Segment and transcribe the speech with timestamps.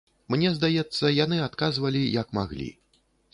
[0.33, 2.67] Мне здаецца, яны адказвалі, як маглі.